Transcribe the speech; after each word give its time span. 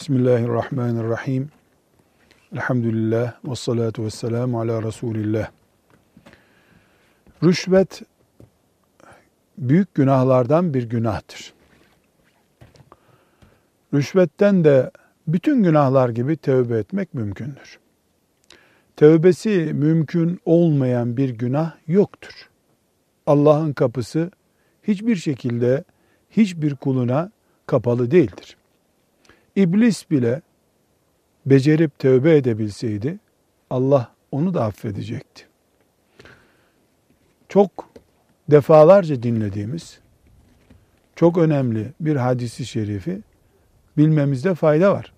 Bismillahirrahmanirrahim. 0.00 1.48
Elhamdülillah 2.52 3.34
ve 3.44 3.54
salatu 3.54 4.04
ve 4.04 4.10
selamu 4.10 4.60
ala 4.60 4.82
Resulillah. 4.82 5.50
Rüşvet 7.44 8.02
büyük 9.58 9.94
günahlardan 9.94 10.74
bir 10.74 10.82
günahtır. 10.82 11.52
Rüşvetten 13.94 14.64
de 14.64 14.90
bütün 15.26 15.62
günahlar 15.62 16.08
gibi 16.08 16.36
tövbe 16.36 16.78
etmek 16.78 17.14
mümkündür. 17.14 17.78
Tövbesi 18.96 19.70
mümkün 19.74 20.40
olmayan 20.44 21.16
bir 21.16 21.30
günah 21.30 21.72
yoktur. 21.86 22.48
Allah'ın 23.26 23.72
kapısı 23.72 24.30
hiçbir 24.82 25.16
şekilde 25.16 25.84
hiçbir 26.30 26.76
kuluna 26.76 27.32
kapalı 27.66 28.10
değildir. 28.10 28.57
İblis 29.58 30.10
bile 30.10 30.42
becerip 31.46 31.98
tövbe 31.98 32.36
edebilseydi 32.36 33.18
Allah 33.70 34.14
onu 34.32 34.54
da 34.54 34.64
affedecekti. 34.64 35.46
Çok 37.48 37.70
defalarca 38.50 39.22
dinlediğimiz 39.22 40.00
çok 41.16 41.38
önemli 41.38 41.92
bir 42.00 42.16
hadisi 42.16 42.66
şerifi 42.66 43.20
bilmemizde 43.96 44.54
fayda 44.54 44.92
var. 44.92 45.12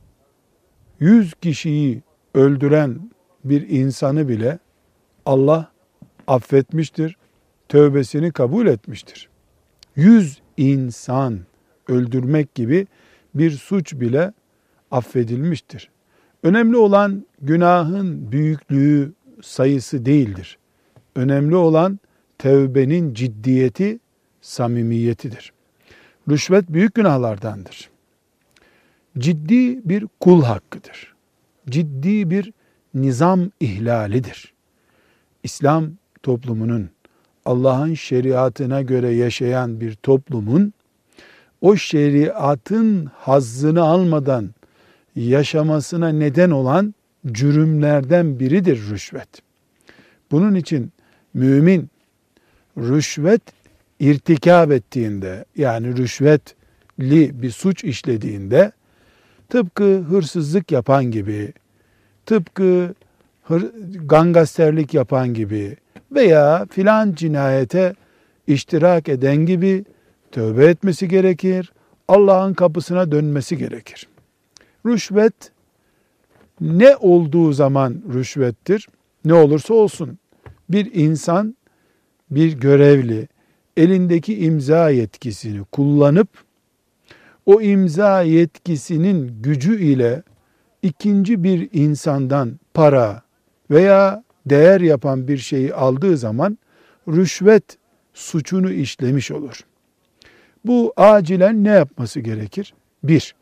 Yüz 1.01 1.35
kişiyi 1.35 2.03
öldüren 2.35 3.11
bir 3.45 3.69
insanı 3.69 4.29
bile 4.29 4.59
Allah 5.27 5.73
affetmiştir, 6.27 7.17
tövbesini 7.69 8.33
kabul 8.33 8.67
etmiştir. 8.67 9.29
Yüz 9.97 10.43
insan 10.57 11.41
öldürmek 11.89 12.55
gibi 12.55 12.87
bir 13.35 13.51
suç 13.51 13.95
bile 13.95 14.33
affedilmiştir. 14.91 15.91
Önemli 16.43 16.77
olan 16.77 17.27
günahın 17.43 18.33
büyüklüğü 18.33 19.13
sayısı 19.43 20.05
değildir. 20.05 20.59
Önemli 21.17 21.57
olan 21.57 21.99
tevbenin 22.39 23.15
ciddiyeti, 23.15 23.99
samimiyetidir. 24.41 25.53
Rüşvet 26.31 26.69
büyük 26.69 26.95
günahlardandır. 26.95 27.91
Ciddi 29.19 29.89
bir 29.89 30.07
kul 30.21 30.43
hakkıdır. 30.43 31.15
Ciddi 31.71 32.31
bir 32.31 32.53
nizam 32.95 33.51
ihlalidir. 33.61 34.55
İslam 35.43 35.91
toplumunun 36.23 36.91
Allah'ın 37.45 37.95
şeriatına 37.95 38.83
göre 38.83 39.11
yaşayan 39.11 39.81
bir 39.81 39.95
toplumun 39.95 40.73
o 41.61 41.77
şeriatın 41.77 43.11
hazzını 43.15 43.83
almadan 43.83 44.51
yaşamasına 45.17 46.09
neden 46.09 46.51
olan 46.51 46.95
cürümlerden 47.27 48.41
biridir 48.41 48.91
rüşvet. 48.91 49.29
Bunun 50.31 50.55
için 50.55 50.93
mümin 51.35 51.91
rüşvet 52.79 53.43
irtikab 54.01 54.71
ettiğinde 54.71 55.45
yani 55.57 55.97
rüşvetli 55.97 57.43
bir 57.43 57.51
suç 57.51 57.85
işlediğinde 57.85 58.73
tıpkı 59.49 59.99
hırsızlık 59.99 60.73
yapan 60.73 61.05
gibi, 61.05 61.53
tıpkı 62.27 62.95
hır, 63.43 63.71
gangasterlik 64.05 64.95
yapan 64.95 65.35
gibi 65.35 65.77
veya 66.13 66.67
filan 66.71 67.13
cinayete 67.13 67.95
iştirak 68.47 69.09
eden 69.09 69.37
gibi 69.37 69.85
tövbe 70.33 70.67
etmesi 70.67 71.09
gerekir. 71.09 71.73
Allah'ın 72.09 72.55
kapısına 72.55 73.13
dönmesi 73.13 73.59
gerekir. 73.59 74.09
Rüşvet 74.87 75.35
ne 76.61 76.97
olduğu 76.97 77.53
zaman 77.53 78.03
rüşvettir? 78.15 78.89
Ne 79.25 79.35
olursa 79.35 79.75
olsun. 79.75 80.19
Bir 80.69 80.95
insan, 80.95 81.57
bir 82.31 82.53
görevli 82.53 83.29
elindeki 83.77 84.39
imza 84.39 84.91
yetkisini 84.91 85.65
kullanıp 85.65 86.29
o 87.47 87.61
imza 87.61 88.23
yetkisinin 88.23 89.43
gücü 89.43 89.81
ile 89.81 90.23
ikinci 90.83 91.45
bir 91.45 91.69
insandan 91.73 92.61
para 92.75 93.23
veya 93.71 94.25
değer 94.47 94.81
yapan 94.81 95.29
bir 95.29 95.39
şeyi 95.39 95.75
aldığı 95.75 96.17
zaman 96.17 96.59
rüşvet 97.09 97.79
suçunu 98.15 98.73
işlemiş 98.73 99.31
olur. 99.31 99.65
Bu 100.65 100.93
acilen 100.97 101.65
ne 101.65 101.69
yapması 101.69 102.21
gerekir? 102.21 102.75
Bir, 103.05 103.35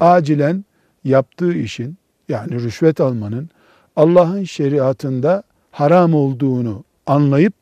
acilen 0.00 0.64
yaptığı 1.04 1.54
işin 1.54 1.96
yani 2.28 2.54
rüşvet 2.54 3.00
almanın 3.00 3.50
Allah'ın 3.96 4.44
şeriatında 4.44 5.42
haram 5.70 6.14
olduğunu 6.14 6.84
anlayıp 7.06 7.54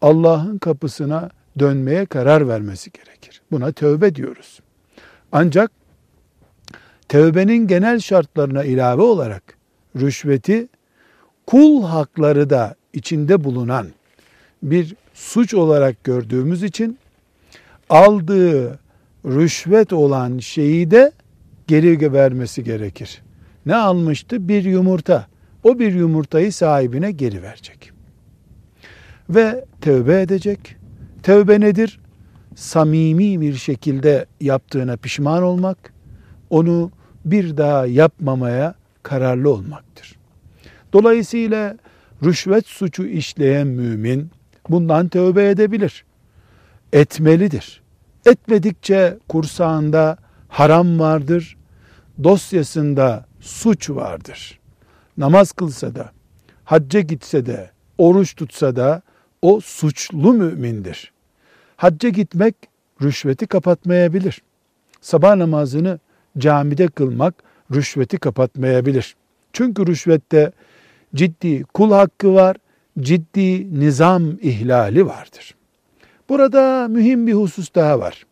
Allah'ın 0.00 0.58
kapısına 0.58 1.30
dönmeye 1.58 2.06
karar 2.06 2.48
vermesi 2.48 2.90
gerekir. 2.92 3.42
Buna 3.50 3.72
tövbe 3.72 4.14
diyoruz. 4.14 4.60
Ancak 5.32 5.70
tövbenin 7.08 7.66
genel 7.66 7.98
şartlarına 8.00 8.64
ilave 8.64 9.02
olarak 9.02 9.42
rüşveti 9.96 10.68
kul 11.46 11.84
hakları 11.84 12.50
da 12.50 12.74
içinde 12.92 13.44
bulunan 13.44 13.86
bir 14.62 14.96
suç 15.14 15.54
olarak 15.54 16.04
gördüğümüz 16.04 16.62
için 16.62 16.98
aldığı 17.90 18.78
rüşvet 19.26 19.92
olan 19.92 20.38
şeyi 20.38 20.90
de 20.90 21.12
geri 21.66 22.12
vermesi 22.12 22.64
gerekir. 22.64 23.22
Ne 23.66 23.76
almıştı? 23.76 24.48
Bir 24.48 24.64
yumurta. 24.64 25.26
O 25.62 25.78
bir 25.78 25.94
yumurtayı 25.94 26.52
sahibine 26.52 27.12
geri 27.12 27.42
verecek. 27.42 27.92
Ve 29.30 29.64
tövbe 29.80 30.20
edecek. 30.20 30.76
Tövbe 31.22 31.60
nedir? 31.60 32.00
Samimi 32.54 33.40
bir 33.40 33.54
şekilde 33.54 34.26
yaptığına 34.40 34.96
pişman 34.96 35.42
olmak, 35.42 35.92
onu 36.50 36.90
bir 37.24 37.56
daha 37.56 37.86
yapmamaya 37.86 38.74
kararlı 39.02 39.50
olmaktır. 39.50 40.16
Dolayısıyla 40.92 41.76
rüşvet 42.24 42.66
suçu 42.66 43.06
işleyen 43.06 43.66
mümin 43.66 44.30
bundan 44.68 45.08
tövbe 45.08 45.48
edebilir. 45.48 46.04
Etmelidir. 46.94 47.82
Etmedikçe 48.26 49.18
kursağında 49.28 50.16
haram 50.48 50.98
vardır, 50.98 51.56
dosyasında 52.24 53.26
suç 53.40 53.90
vardır. 53.90 54.60
Namaz 55.16 55.52
kılsa 55.52 55.94
da, 55.94 56.12
hacca 56.64 57.00
gitse 57.00 57.46
de, 57.46 57.70
oruç 57.98 58.34
tutsa 58.36 58.76
da 58.76 59.02
o 59.42 59.60
suçlu 59.60 60.32
mümindir. 60.32 61.12
Hacca 61.76 62.08
gitmek 62.08 62.54
rüşveti 63.02 63.46
kapatmayabilir. 63.46 64.42
Sabah 65.00 65.36
namazını 65.36 65.98
camide 66.38 66.88
kılmak 66.88 67.34
rüşveti 67.74 68.18
kapatmayabilir. 68.18 69.16
Çünkü 69.52 69.86
rüşvette 69.86 70.52
ciddi 71.14 71.64
kul 71.64 71.92
hakkı 71.92 72.34
var, 72.34 72.56
ciddi 73.00 73.80
nizam 73.80 74.22
ihlali 74.42 75.06
vardır. 75.06 75.54
Burada 76.28 76.88
mühim 76.88 77.26
bir 77.26 77.32
husus 77.32 77.74
daha 77.74 78.00
var. 78.00 78.26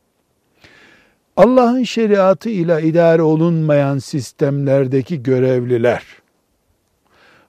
Allah'ın 1.36 1.82
şeriatı 1.82 2.50
ile 2.50 2.82
idare 2.82 3.22
olunmayan 3.22 3.98
sistemlerdeki 3.98 5.22
görevliler, 5.22 6.04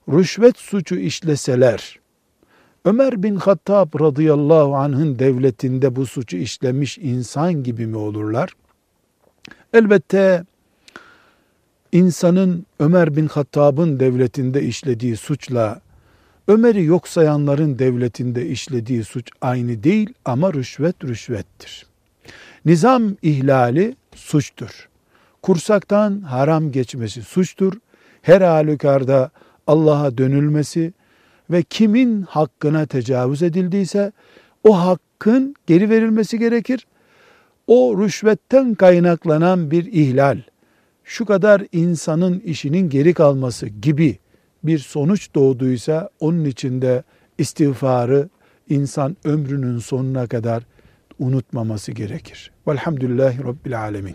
rüşvet 0.08 0.58
suçu 0.58 0.96
işleseler, 0.96 1.98
Ömer 2.84 3.22
bin 3.22 3.36
Hattab 3.36 4.00
radıyallahu 4.00 4.76
anh'ın 4.76 5.18
devletinde 5.18 5.96
bu 5.96 6.06
suçu 6.06 6.36
işlemiş 6.36 6.98
insan 6.98 7.62
gibi 7.62 7.86
mi 7.86 7.96
olurlar? 7.96 8.52
Elbette 9.72 10.44
insanın 11.92 12.66
Ömer 12.80 13.16
bin 13.16 13.26
Hattab'ın 13.26 14.00
devletinde 14.00 14.62
işlediği 14.62 15.16
suçla 15.16 15.80
Ömer'i 16.48 16.84
yok 16.84 17.08
sayanların 17.08 17.78
devletinde 17.78 18.46
işlediği 18.46 19.04
suç 19.04 19.30
aynı 19.40 19.82
değil 19.82 20.14
ama 20.24 20.52
rüşvet 20.52 21.04
rüşvettir. 21.04 21.86
Nizam 22.64 23.16
ihlali 23.22 23.96
suçtur. 24.14 24.88
Kursaktan 25.42 26.20
haram 26.20 26.72
geçmesi 26.72 27.22
suçtur. 27.22 27.72
Her 28.22 28.40
halükarda 28.40 29.30
Allah'a 29.66 30.18
dönülmesi 30.18 30.92
ve 31.50 31.62
kimin 31.62 32.22
hakkına 32.22 32.86
tecavüz 32.86 33.42
edildiyse 33.42 34.12
o 34.64 34.78
hakkın 34.78 35.54
geri 35.66 35.90
verilmesi 35.90 36.38
gerekir. 36.38 36.86
O 37.66 38.02
rüşvetten 38.02 38.74
kaynaklanan 38.74 39.70
bir 39.70 39.92
ihlal, 39.92 40.38
şu 41.04 41.24
kadar 41.24 41.62
insanın 41.72 42.40
işinin 42.40 42.88
geri 42.88 43.14
kalması 43.14 43.66
gibi 43.66 44.18
bir 44.64 44.78
sonuç 44.78 45.34
doğduysa 45.34 46.10
onun 46.20 46.44
içinde 46.44 47.02
istiğfarı 47.38 48.28
insan 48.68 49.16
ömrünün 49.24 49.78
sonuna 49.78 50.26
kadar 50.26 50.62
unutmaması 51.18 51.92
gerekir. 51.92 52.50
Velhamdülillahi 52.68 53.44
Rabbil 53.44 53.80
Alemin. 53.80 54.14